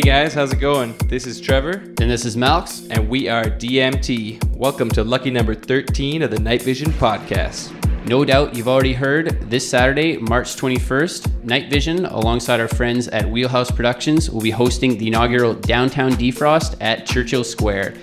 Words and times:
Hey 0.00 0.06
guys, 0.06 0.32
how's 0.32 0.50
it 0.50 0.60
going? 0.60 0.96
This 1.08 1.26
is 1.26 1.42
Trevor. 1.42 1.72
And 1.72 2.10
this 2.10 2.24
is 2.24 2.34
Malx. 2.34 2.88
And 2.88 3.06
we 3.06 3.28
are 3.28 3.44
DMT. 3.44 4.56
Welcome 4.56 4.88
to 4.92 5.04
lucky 5.04 5.30
number 5.30 5.54
13 5.54 6.22
of 6.22 6.30
the 6.30 6.38
Night 6.38 6.62
Vision 6.62 6.90
podcast. 6.92 7.70
No 8.08 8.24
doubt 8.24 8.56
you've 8.56 8.66
already 8.66 8.94
heard 8.94 9.50
this 9.50 9.68
Saturday, 9.68 10.16
March 10.16 10.56
21st, 10.56 11.44
Night 11.44 11.68
Vision, 11.68 12.06
alongside 12.06 12.60
our 12.60 12.68
friends 12.68 13.08
at 13.08 13.28
Wheelhouse 13.28 13.70
Productions, 13.70 14.30
will 14.30 14.40
be 14.40 14.50
hosting 14.50 14.96
the 14.96 15.06
inaugural 15.06 15.52
Downtown 15.52 16.12
Defrost 16.12 16.78
at 16.80 17.04
Churchill 17.04 17.44
Square. 17.44 17.96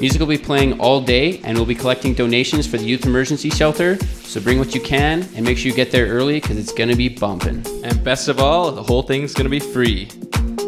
Music 0.00 0.18
will 0.18 0.26
be 0.26 0.36
playing 0.36 0.80
all 0.80 1.00
day, 1.00 1.38
and 1.44 1.56
we'll 1.56 1.66
be 1.66 1.74
collecting 1.76 2.14
donations 2.14 2.66
for 2.66 2.78
the 2.78 2.84
Youth 2.84 3.06
Emergency 3.06 3.48
Shelter. 3.48 3.96
So 4.24 4.40
bring 4.40 4.58
what 4.58 4.74
you 4.74 4.80
can 4.80 5.22
and 5.36 5.44
make 5.44 5.58
sure 5.58 5.70
you 5.70 5.76
get 5.76 5.92
there 5.92 6.08
early 6.08 6.40
because 6.40 6.58
it's 6.58 6.72
going 6.72 6.88
to 6.88 6.96
be 6.96 7.08
bumping. 7.08 7.64
And 7.84 8.02
best 8.02 8.26
of 8.26 8.40
all, 8.40 8.72
the 8.72 8.82
whole 8.82 9.04
thing's 9.04 9.32
going 9.32 9.44
to 9.44 9.50
be 9.50 9.60
free. 9.60 10.08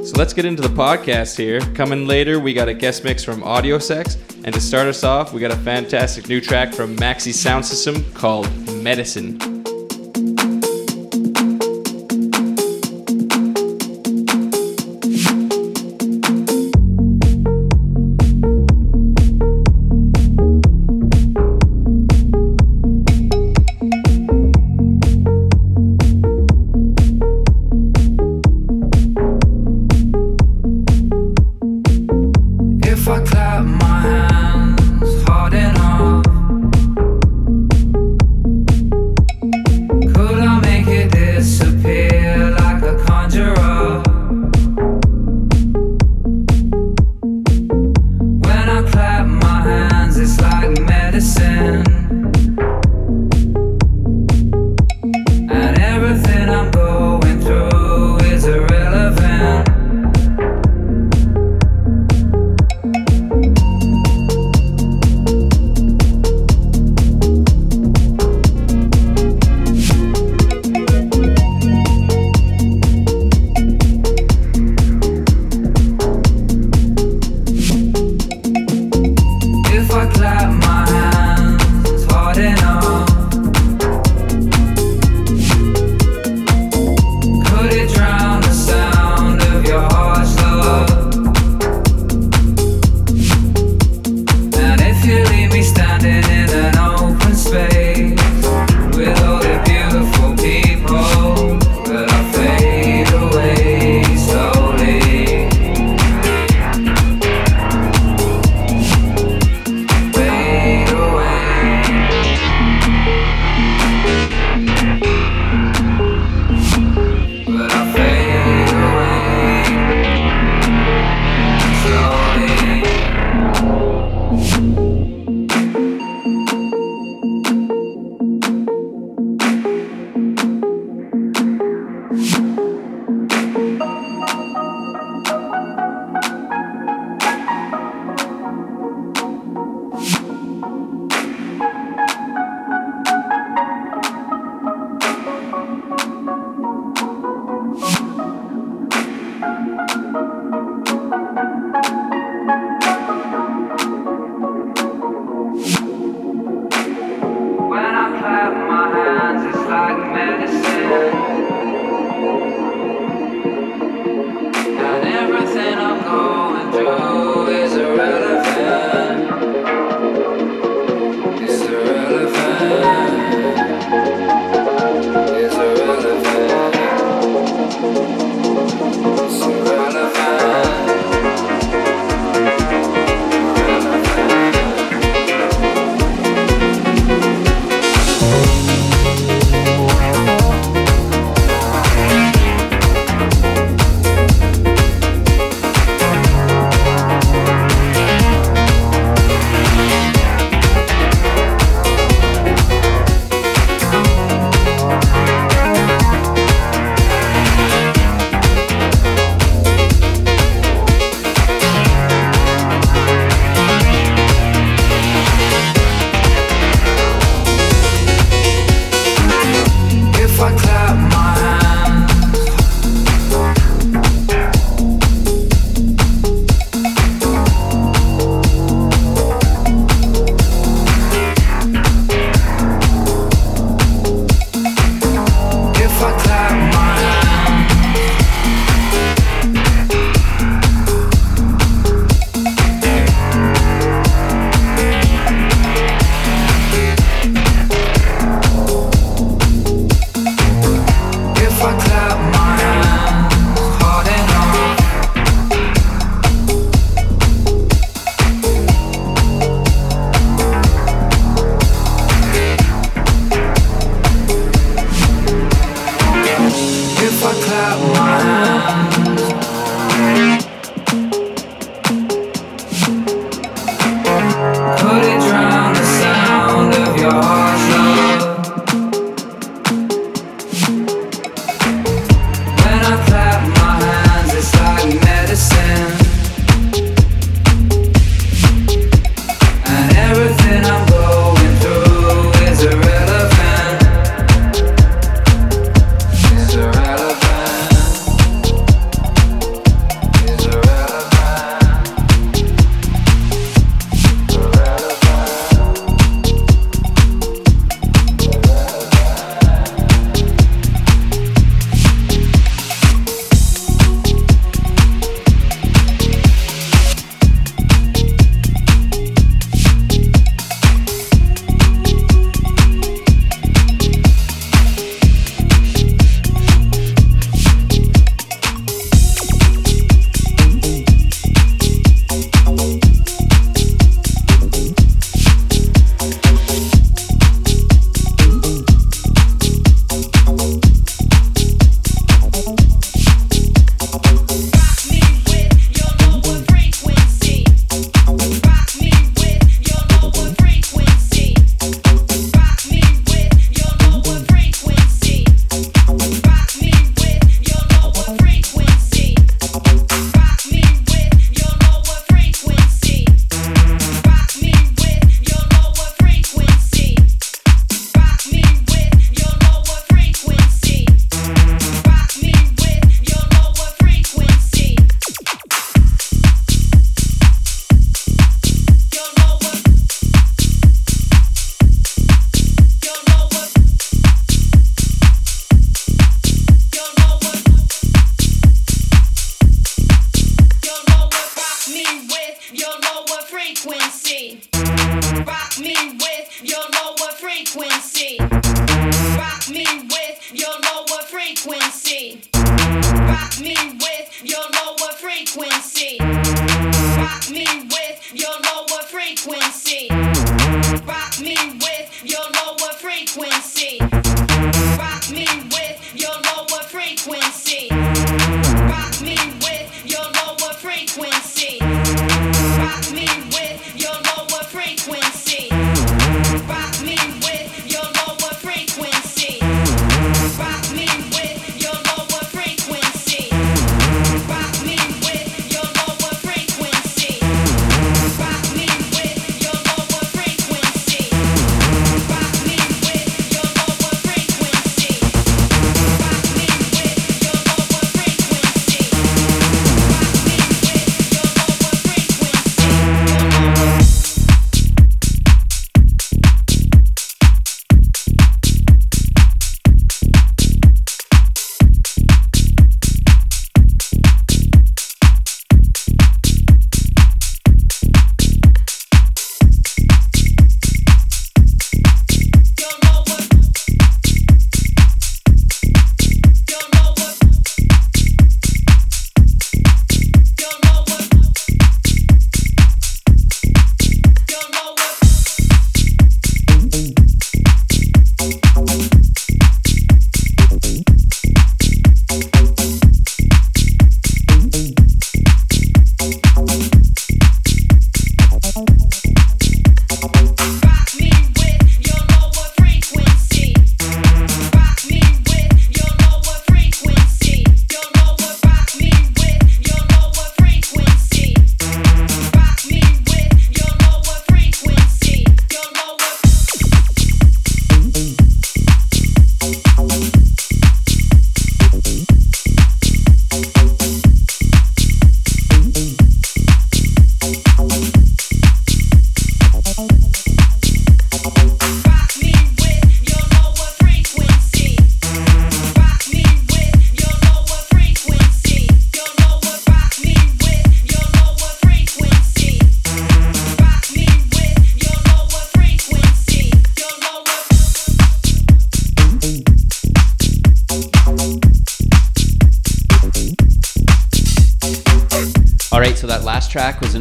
So 0.06 0.15
let's 0.16 0.33
get 0.33 0.45
into 0.45 0.62
the 0.62 0.69
podcast 0.69 1.37
here. 1.37 1.59
Coming 1.74 2.06
later, 2.06 2.38
we 2.38 2.55
got 2.55 2.69
a 2.69 2.74
guest 2.74 3.02
mix 3.02 3.24
from 3.24 3.42
Audio 3.42 3.77
Sex. 3.80 4.16
And 4.45 4.55
to 4.55 4.60
start 4.60 4.87
us 4.87 5.02
off, 5.02 5.33
we 5.33 5.41
got 5.41 5.51
a 5.51 5.56
fantastic 5.56 6.28
new 6.28 6.41
track 6.41 6.73
from 6.73 6.97
Maxxi 6.97 7.34
Sound 7.34 7.66
System 7.66 8.05
called 8.14 8.48
Medicine. 8.84 9.55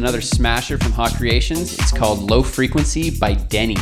Another 0.06 0.20
smasher 0.20 0.78
from 0.78 0.92
Hot 0.92 1.16
Creations. 1.16 1.74
It's 1.74 1.90
called 1.90 2.30
Low 2.30 2.40
Frequency 2.40 3.10
by 3.10 3.34
Denney. 3.34 3.76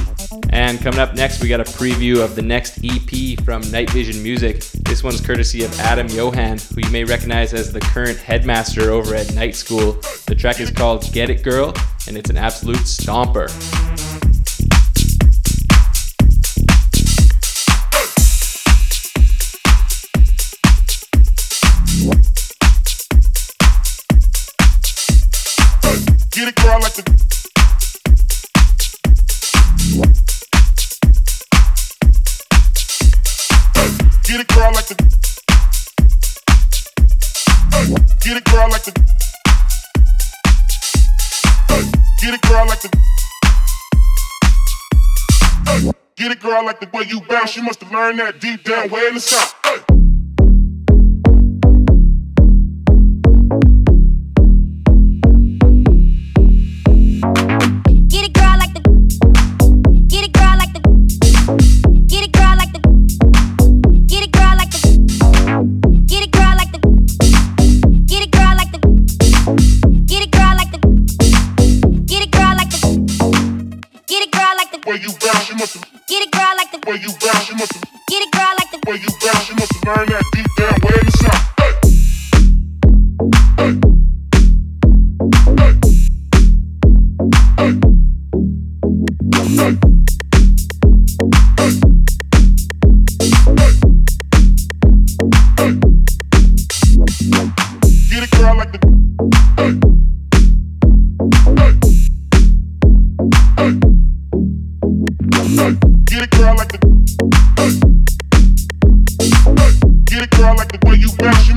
And 0.48 0.80
coming 0.80 0.98
up 0.98 1.14
next, 1.14 1.42
we 1.42 1.50
got 1.50 1.60
a 1.60 1.64
preview 1.64 2.24
of 2.24 2.34
the 2.34 2.40
next 2.40 2.80
EP 2.82 3.38
from 3.44 3.60
Night 3.70 3.90
Vision 3.90 4.22
Music. 4.22 4.60
This 4.86 5.04
one's 5.04 5.20
courtesy 5.20 5.64
of 5.64 5.80
Adam 5.80 6.08
Johan, 6.08 6.56
who 6.56 6.80
you 6.80 6.90
may 6.90 7.04
recognize 7.04 7.52
as 7.52 7.74
the 7.74 7.80
current 7.80 8.16
headmaster 8.16 8.90
over 8.90 9.14
at 9.14 9.34
Night 9.34 9.54
School. 9.54 10.00
The 10.26 10.34
track 10.34 10.60
is 10.60 10.70
called 10.70 11.12
Get 11.12 11.28
It 11.28 11.42
Girl, 11.42 11.74
and 12.08 12.16
it's 12.16 12.30
an 12.30 12.38
absolute 12.38 12.78
stomper. 12.78 13.50
Girl, 26.74 26.82
like 26.82 26.94
the. 26.94 27.02
Get 34.24 34.40
it, 34.40 34.48
girl, 34.48 34.72
like 34.72 34.86
the. 34.88 34.96
Get 38.24 38.36
it, 38.36 38.44
girl, 38.44 38.68
like 38.70 38.82
the. 38.82 38.92
Get 42.20 42.34
it, 42.34 42.42
girl, 42.42 42.66
like 42.66 42.80
the. 42.80 42.88
Get 46.16 46.32
it, 46.32 46.40
girl, 46.40 46.64
like 46.64 46.80
the 46.80 46.88
way 46.92 47.04
you 47.06 47.20
bounce. 47.28 47.54
You 47.56 47.62
must 47.62 47.82
have 47.84 47.92
learned 47.92 48.18
that 48.18 48.40
deep 48.40 48.64
down 48.64 48.90
way 48.90 49.06
in 49.06 49.14
the 49.14 49.20
south. 49.20 49.54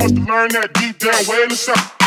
to 0.07 0.13
Learn 0.13 0.49
that 0.53 0.73
deep 0.73 0.97
down 0.99 1.27
way 1.27 1.47
to 1.47 1.55
stop. 1.55 2.06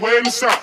where 0.00 0.22
to 0.22 0.30
stop? 0.30 0.62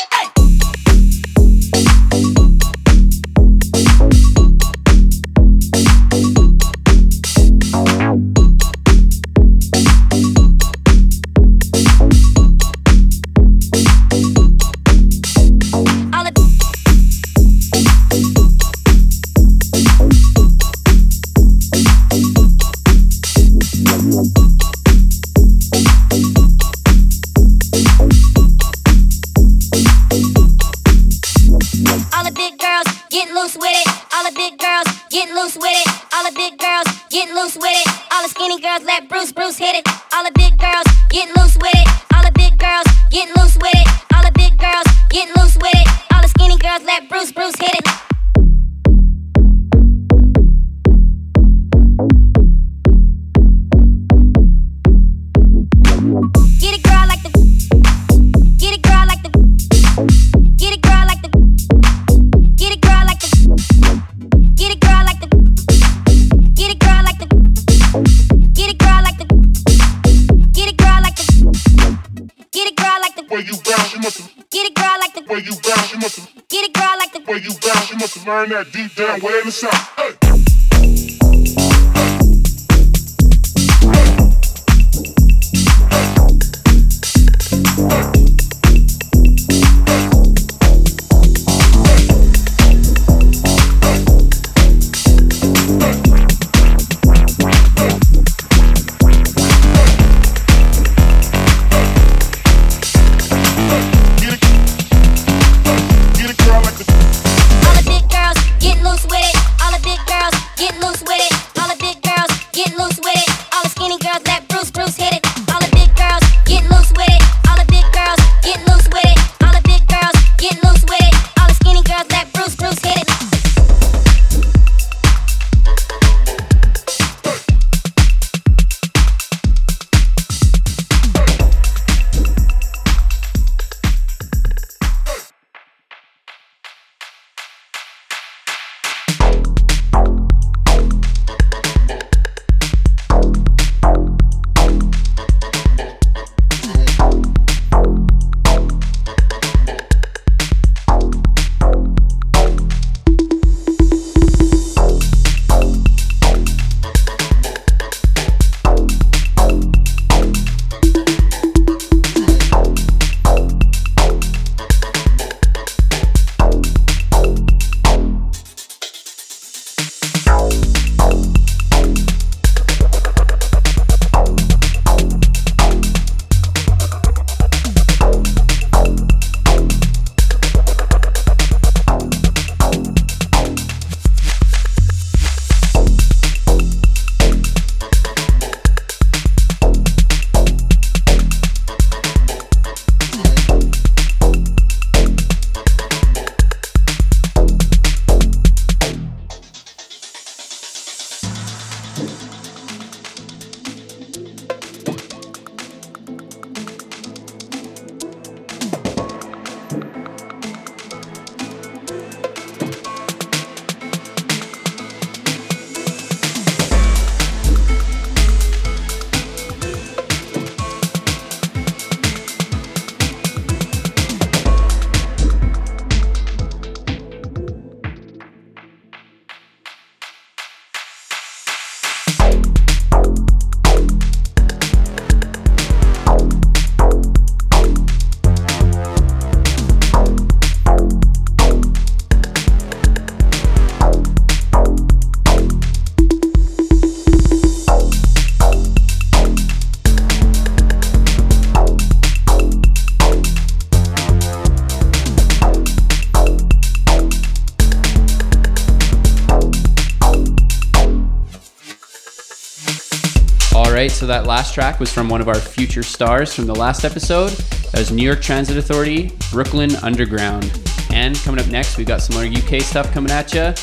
right, 263.83 263.91
so 263.91 264.05
that 264.05 264.25
last 264.25 264.53
track 264.53 264.77
was 264.81 264.91
from 264.91 265.07
one 265.07 265.21
of 265.21 265.29
our 265.29 265.39
future 265.39 265.83
stars 265.83 266.33
from 266.33 266.45
the 266.45 266.53
last 266.53 266.83
episode. 266.83 267.29
That 267.29 267.79
was 267.79 267.91
New 267.93 268.03
York 268.03 268.21
Transit 268.21 268.57
Authority, 268.57 269.13
Brooklyn 269.31 269.73
Underground. 269.77 270.51
And 270.91 271.15
coming 271.19 271.39
up 271.39 271.49
next, 271.49 271.77
we've 271.77 271.87
got 271.87 272.01
some 272.01 272.17
more 272.17 272.25
UK 272.25 272.61
stuff 272.61 272.91
coming 272.91 273.09
at 273.09 273.33
you. 273.33 273.53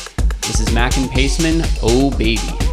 This 0.41 0.59
is 0.59 0.73
Mak 0.73 0.97
and 0.97 1.07
Pasteman, 1.11 1.63
Oh 1.83 2.09
Baby. 2.17 2.66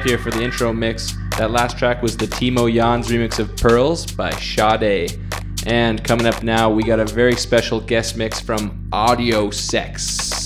Up 0.00 0.06
here 0.06 0.16
for 0.16 0.30
the 0.30 0.42
intro 0.42 0.72
mix. 0.72 1.14
That 1.36 1.50
last 1.50 1.76
track 1.76 2.00
was 2.00 2.16
the 2.16 2.24
Timo 2.24 2.72
Jahns 2.72 3.08
remix 3.08 3.38
of 3.38 3.54
Pearls 3.58 4.10
by 4.10 4.30
Sade. 4.30 5.20
And 5.66 6.02
coming 6.02 6.24
up 6.24 6.42
now, 6.42 6.70
we 6.70 6.84
got 6.84 7.00
a 7.00 7.04
very 7.04 7.36
special 7.36 7.82
guest 7.82 8.16
mix 8.16 8.40
from 8.40 8.88
Audio 8.94 9.50
Sex. 9.50 10.39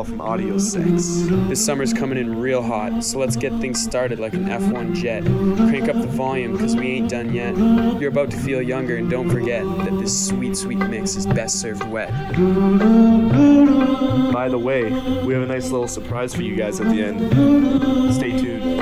Paul 0.00 0.04
from 0.06 0.20
Audio 0.22 0.56
Sex. 0.56 1.26
This 1.48 1.62
summer's 1.62 1.92
coming 1.92 2.16
in 2.16 2.40
real 2.40 2.62
hot, 2.62 3.04
so 3.04 3.18
let's 3.18 3.36
get 3.36 3.52
things 3.60 3.82
started 3.82 4.18
like 4.18 4.32
an 4.32 4.46
F1 4.46 4.94
jet. 4.94 5.22
Crank 5.68 5.90
up 5.90 6.00
the 6.00 6.06
volume, 6.06 6.56
cause 6.56 6.74
we 6.74 6.86
ain't 6.86 7.10
done 7.10 7.34
yet. 7.34 7.54
You're 8.00 8.08
about 8.08 8.30
to 8.30 8.38
feel 8.38 8.62
younger, 8.62 8.96
and 8.96 9.10
don't 9.10 9.28
forget 9.28 9.62
that 9.62 9.98
this 10.00 10.28
sweet, 10.28 10.56
sweet 10.56 10.78
mix 10.78 11.16
is 11.16 11.26
best 11.26 11.60
served 11.60 11.84
wet. 11.84 12.10
By 14.32 14.48
the 14.48 14.58
way, 14.58 14.84
we 14.84 15.34
have 15.34 15.42
a 15.42 15.46
nice 15.46 15.70
little 15.70 15.88
surprise 15.88 16.34
for 16.34 16.42
you 16.42 16.56
guys 16.56 16.80
at 16.80 16.88
the 16.88 17.02
end. 17.02 18.14
Stay 18.14 18.30
tuned. 18.30 18.79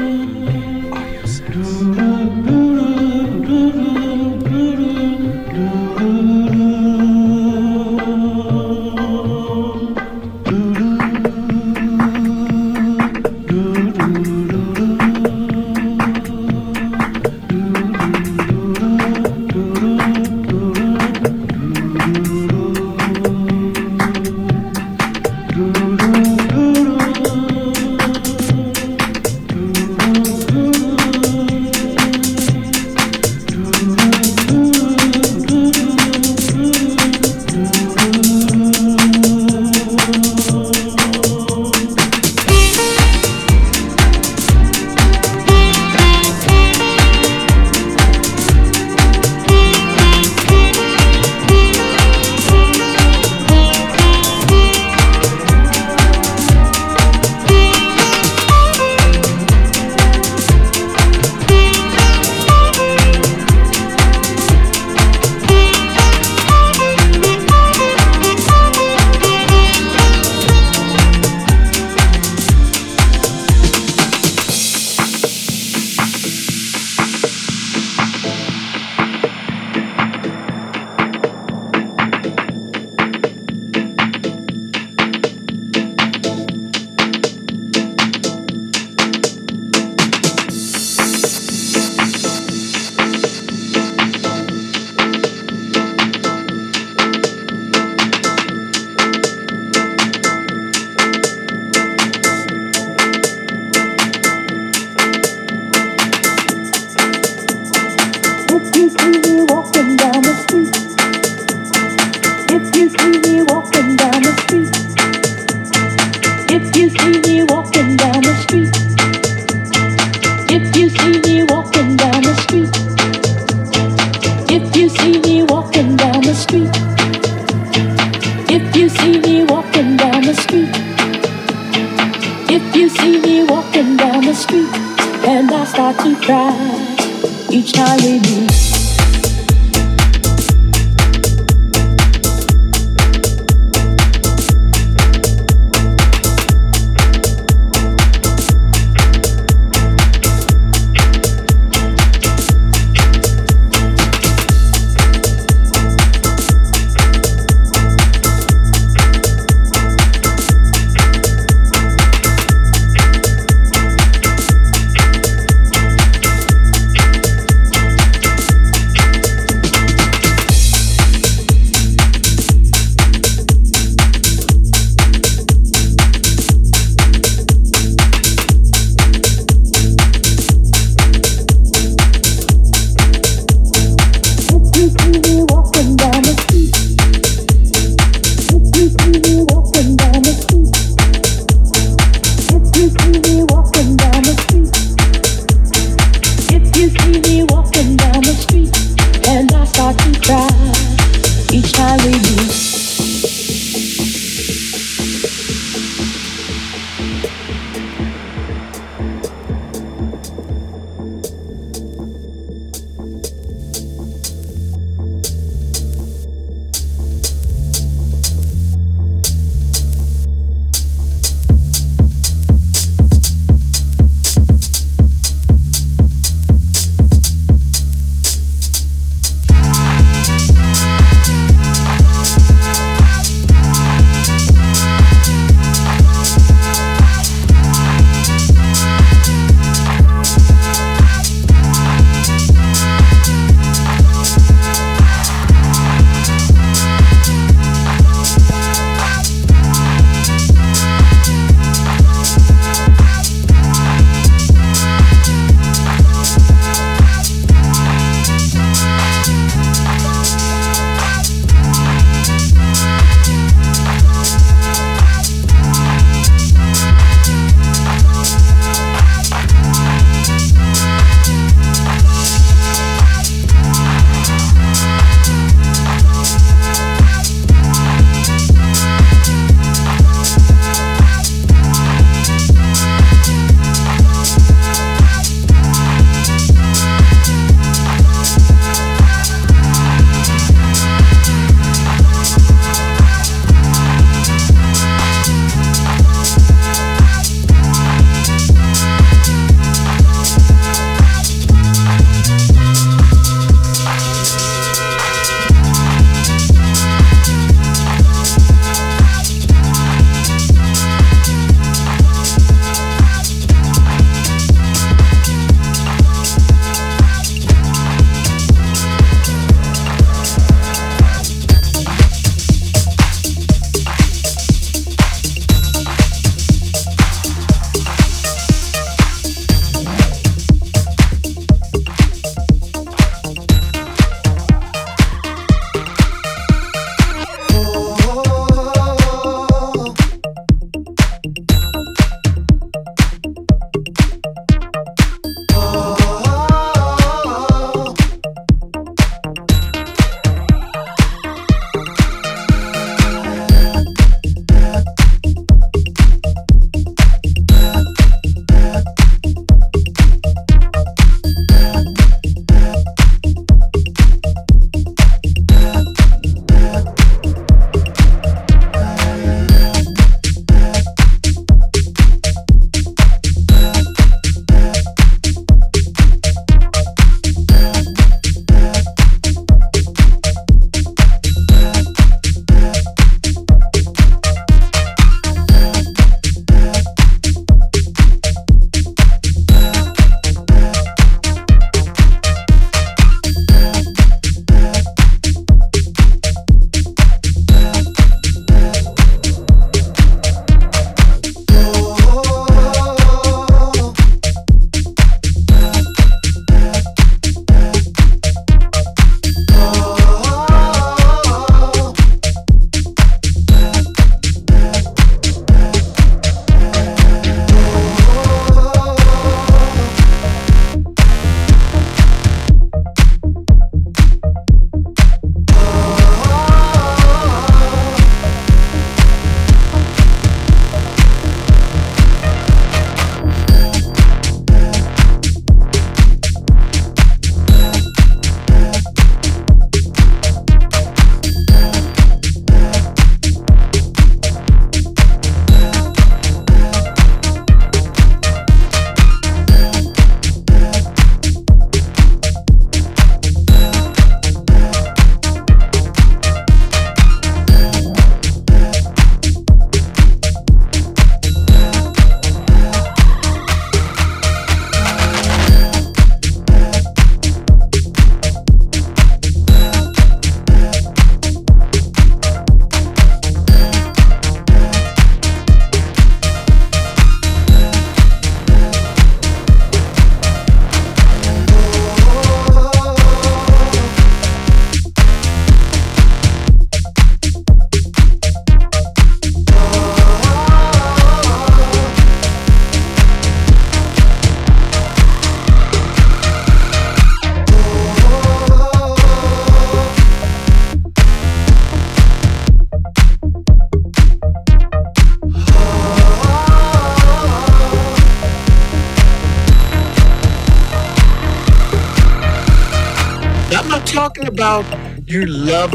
If 109.01 109.38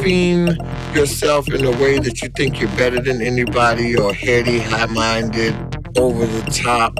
loving 0.04 0.58
yourself 0.94 1.48
in 1.54 1.64
a 1.66 1.72
way 1.72 1.98
that 1.98 2.22
you 2.22 2.30
think 2.36 2.60
you're 2.60 2.70
better 2.76 3.00
than 3.00 3.22
anybody 3.22 3.98
or 3.98 4.14
heady, 4.14 4.60
high 4.60 4.86
minded, 4.88 5.56
over 5.98 6.26
the 6.26 6.42
top, 6.52 7.00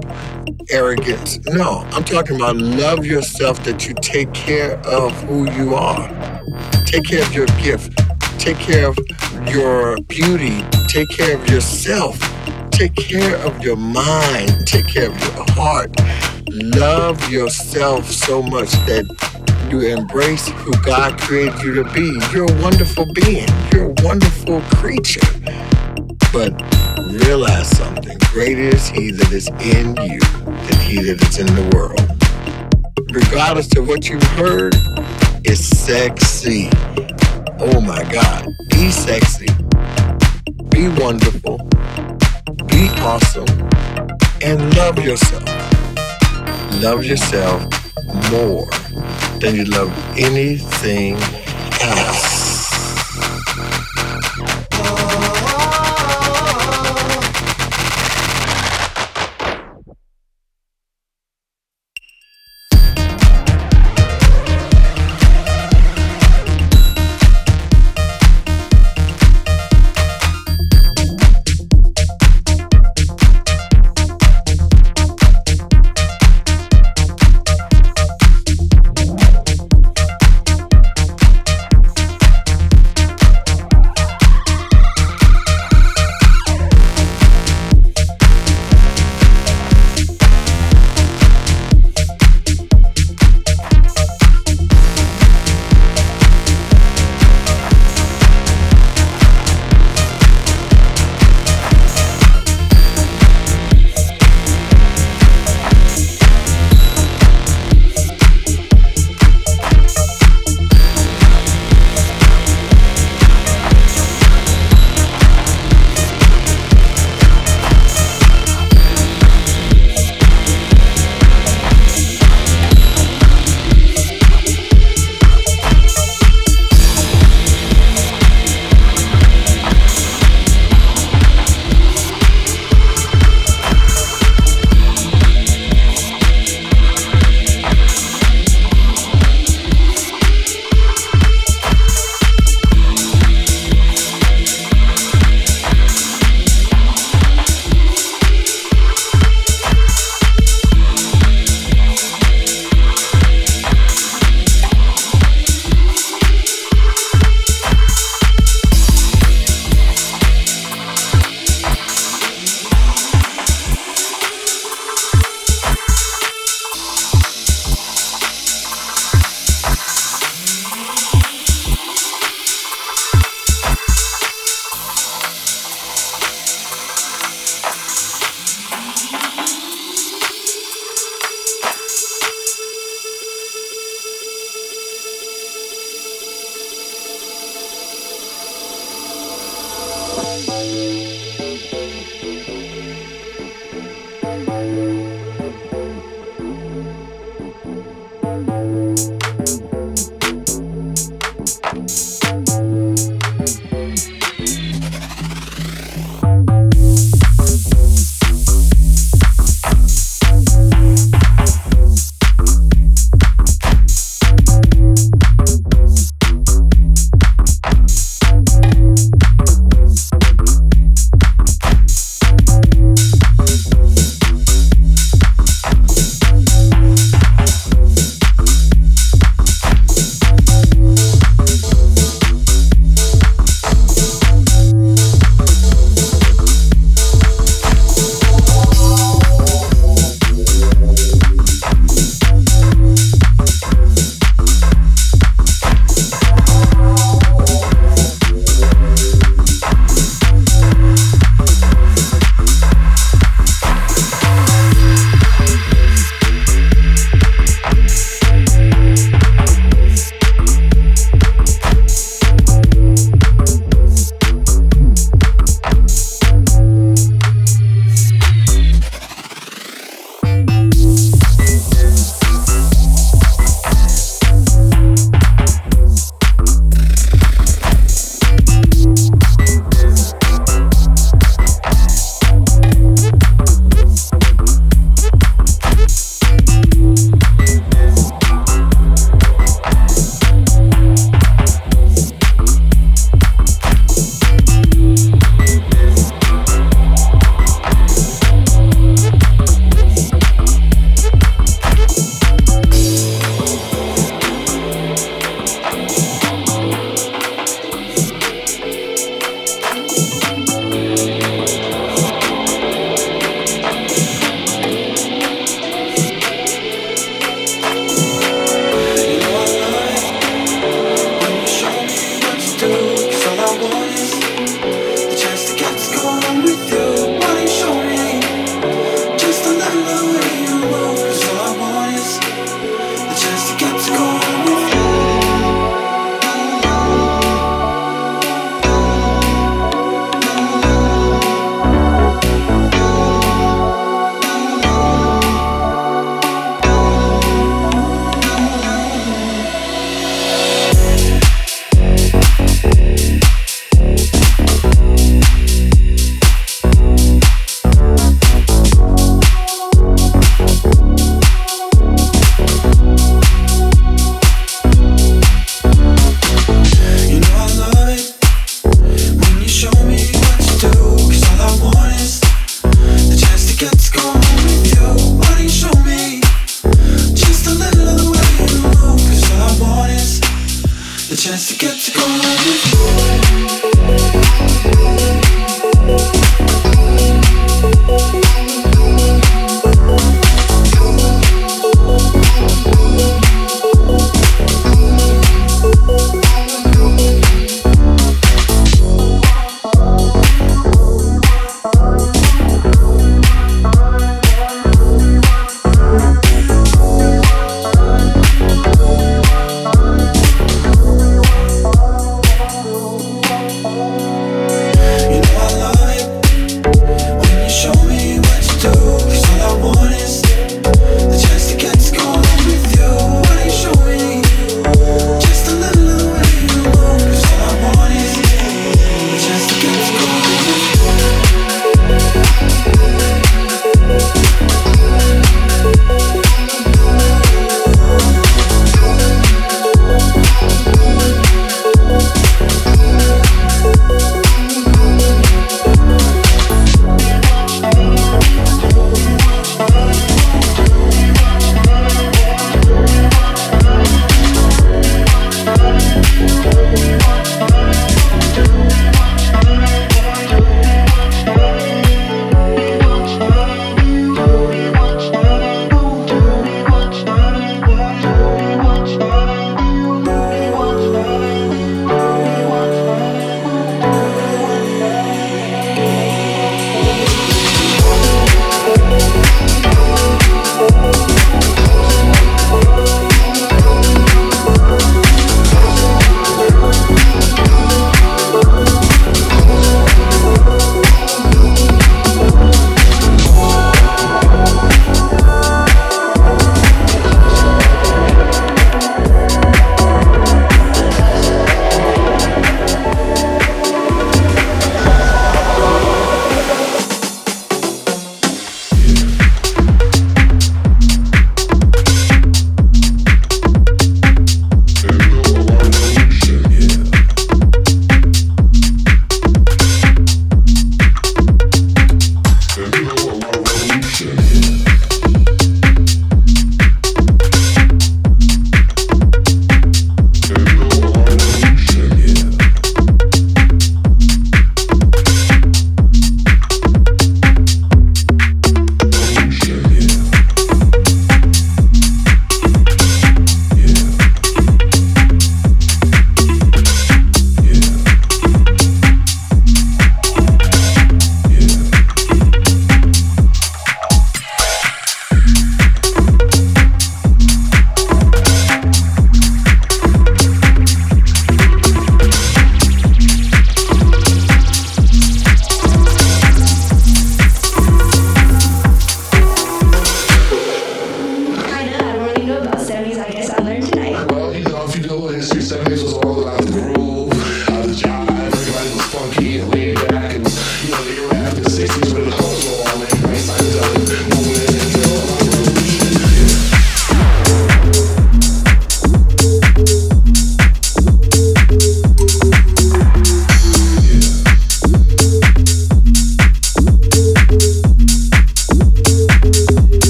arrogance. 0.70 1.40
No, 1.48 1.86
I'm 1.92 2.04
talking 2.06 2.38
about 2.38 2.56
love 2.56 3.06
yourself 3.06 3.62
that 3.66 3.88
you 3.88 3.94
take 3.96 4.34
care 4.34 4.80
of 4.88 5.12
who 5.24 5.52
you 5.52 5.76
are. 5.76 6.08
Take 6.86 7.06
care 7.06 7.24
of 7.24 7.34
your 7.34 7.48
gift. 7.62 7.98
Take 8.40 8.58
care 8.58 8.88
of 8.88 8.98
your 9.50 9.98
beauty. 10.04 10.64
Take 10.88 11.10
care 11.10 11.36
of 11.36 11.50
yourself. 11.50 12.18
Take 12.72 12.96
care 12.96 13.36
of 13.46 13.64
your 13.64 13.78
mind. 13.78 14.66
Take 14.66 14.88
care 14.88 15.12
of 15.12 15.20
your 15.20 15.46
heart. 15.50 15.92
Love 16.50 17.30
yourself 17.30 18.06
so 18.10 18.42
much 18.42 18.72
that 18.88 19.06
you 19.72 19.82
embrace 19.82 20.48
who 20.50 20.72
God 20.84 21.20
created 21.20 21.62
you 21.64 21.74
to 21.84 21.84
be. 21.94 22.20
You're 22.32 22.52
a 22.52 22.62
wonderful 22.62 23.06
being. 23.14 23.48
You're 23.72 23.92
a 23.92 23.96
wonderful 24.04 24.62
creature. 24.76 25.26
But 26.32 26.54
realize 27.26 27.70
something. 27.78 28.18
Greater 28.32 28.76
is 28.76 28.88
He 28.90 29.12
that 29.12 29.32
is 29.32 29.48
in 29.50 29.96
you 29.98 30.20
than 30.20 30.80
He 30.80 31.02
that 31.04 31.22
is 31.22 31.40
in 31.40 31.48
the 31.48 31.70
world. 31.76 32.02
Regardless 33.12 33.76
of 33.78 33.88
what 33.88 34.10
you've 34.10 34.24
heard, 34.38 34.76
it's 35.46 35.66
sexy. 35.66 36.70
Oh 37.60 37.82
my 37.82 38.04
God. 38.12 38.48
Be 38.70 38.92
sexy. 38.92 39.48
Be 40.70 40.90
wonderful. 41.02 41.58
Be 42.68 42.90
awesome. 43.02 43.48
And 44.42 44.76
love 44.76 45.00
yourself. 45.00 45.46
Love 46.82 47.06
yourself 47.06 47.83
more 48.32 48.68
than 49.40 49.56
you 49.56 49.66
love 49.66 49.92
anything 50.18 51.16
else. 51.82 52.53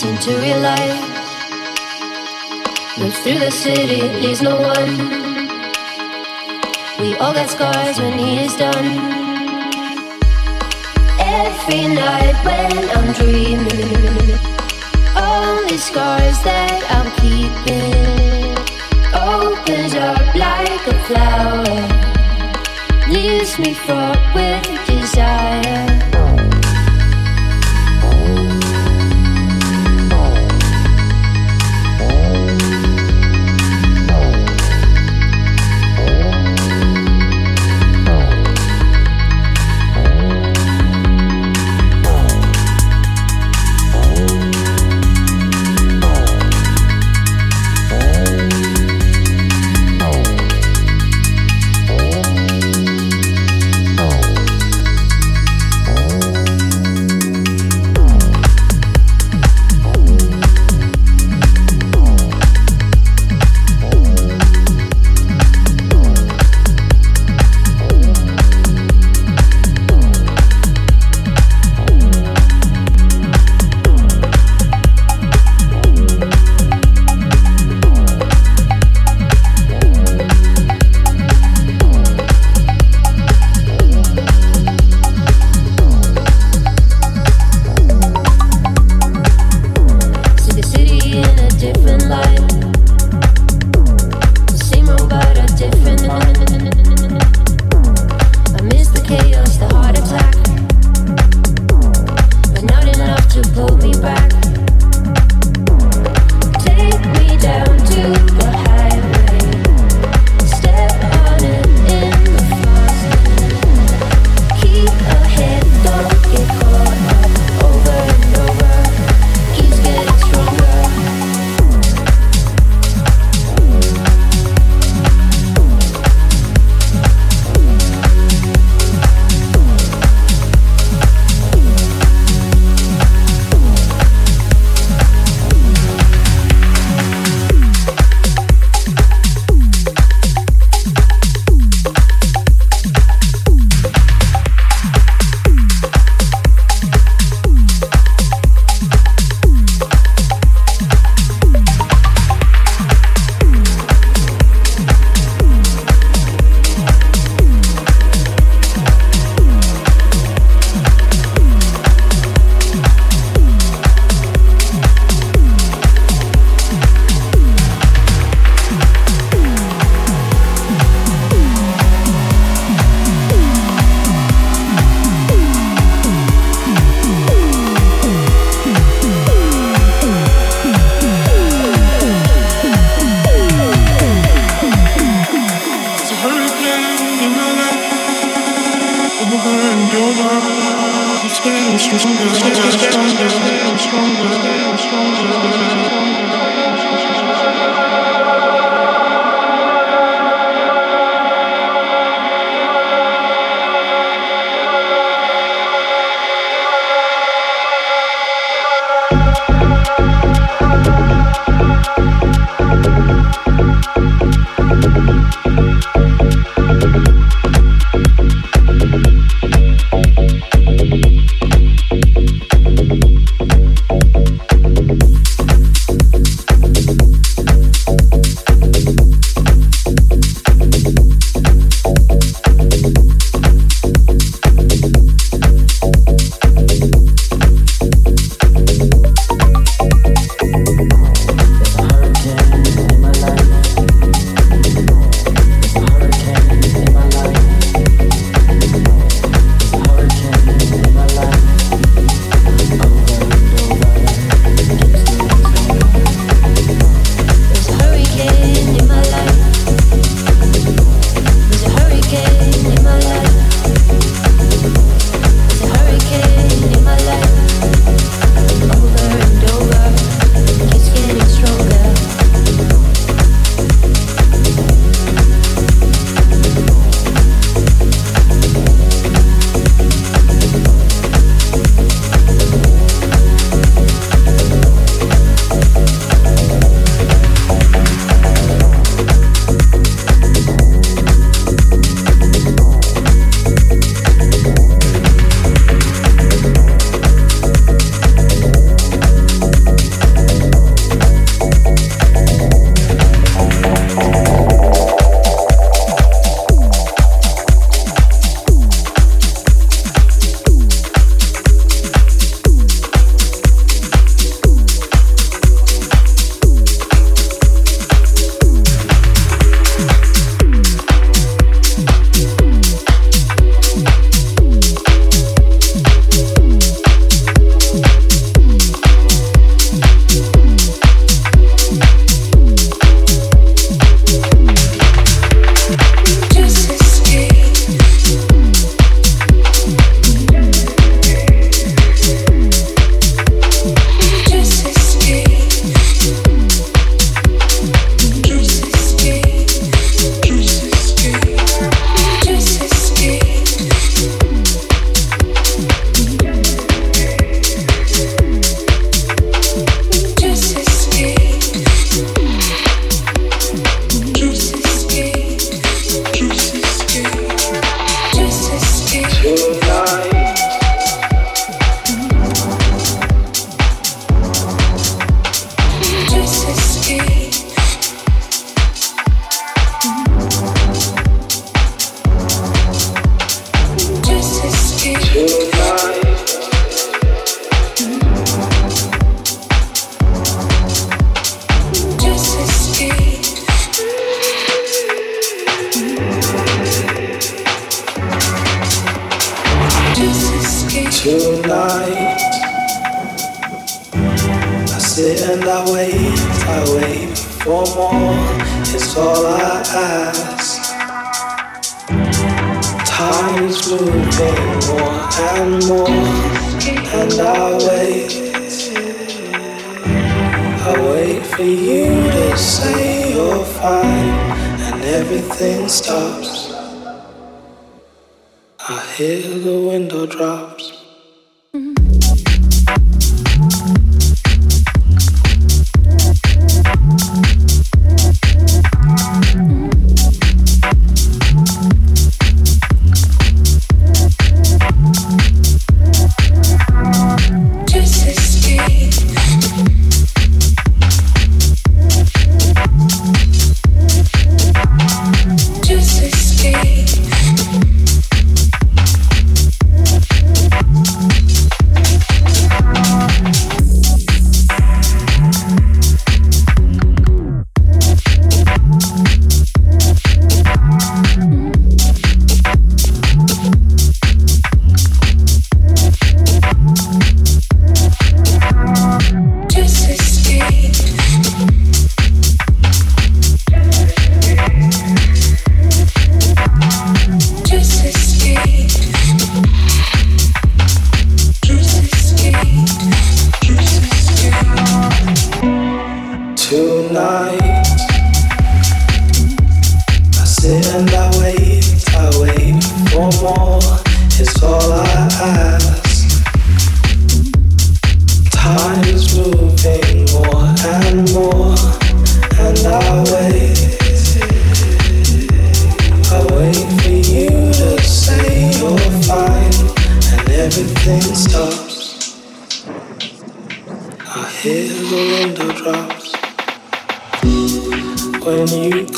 Dreams 0.00 0.18
into 0.26 0.38
real 0.40 0.60
life. 0.60 1.00
Moves 2.98 3.18
through 3.20 3.38
the 3.38 3.50
city, 3.50 4.02
leaves 4.20 4.42
no 4.42 4.56
one. 4.60 4.98
We 7.00 7.16
all 7.16 7.32
got 7.32 7.48
scars 7.48 7.98
when 7.98 8.18
he 8.18 8.40
is 8.40 8.54
done. 8.56 8.86
Every 11.18 11.94
night 11.94 12.36
when 12.44 12.88
I'm 12.96 13.12
dreaming, 13.14 14.38
all 15.16 15.44
only 15.44 15.78
scars 15.78 16.40
that 16.42 16.80
I'm 16.96 17.10
keeping 17.20 18.56
opens 19.14 19.94
up 19.94 20.34
like 20.34 20.86
a 20.86 20.96
flower, 21.08 21.64
leaves 23.08 23.58
me 23.58 23.74
fraught 23.74 24.34
with 24.34 24.86
desire. 24.86 26.09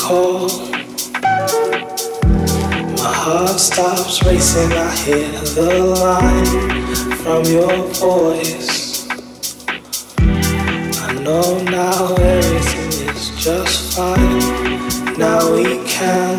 cold. 0.02 0.50
My 2.98 3.14
heart 3.22 3.60
stops 3.60 4.24
racing. 4.24 4.72
I 4.72 4.90
hear 4.96 5.30
the 5.54 5.78
line 6.02 7.14
from 7.22 7.44
your 7.44 7.86
voice. 8.02 9.06
I 11.08 11.12
know 11.22 11.62
now 11.62 12.14
everything 12.16 13.14
is 13.14 13.30
just 13.44 13.96
fine. 13.96 15.18
Now 15.18 15.54
we 15.54 15.86
can. 15.86 16.38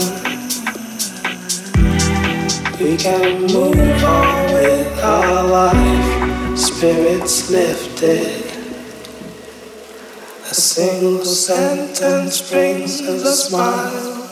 We 2.82 2.98
can 2.98 3.44
move 3.44 4.04
on 4.04 4.54
with 4.54 5.00
our 5.04 5.44
life. 5.48 6.60
Spirits 6.60 7.50
lifted 7.50 8.53
single 10.74 11.24
sentence 11.24 12.50
brings 12.50 13.00
a 13.02 13.32
smile. 13.32 14.23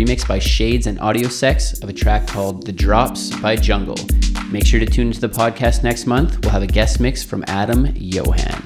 Remix 0.00 0.26
by 0.26 0.38
Shaedes 0.38 0.86
and 0.86 0.98
Audio 0.98 1.28
Sex 1.28 1.78
of 1.82 1.90
a 1.90 1.92
track 1.92 2.26
called 2.26 2.64
The 2.64 2.72
Drops 2.72 3.38
by 3.40 3.54
Jungle. 3.54 3.96
Make 4.50 4.64
sure 4.64 4.80
to 4.80 4.86
tune 4.86 5.08
into 5.08 5.20
the 5.20 5.28
podcast 5.28 5.84
next 5.84 6.06
month. 6.06 6.38
We'll 6.40 6.52
have 6.52 6.62
a 6.62 6.66
guest 6.66 7.00
mix 7.00 7.22
from 7.22 7.44
Adam 7.46 7.86
Johan. 7.94 8.59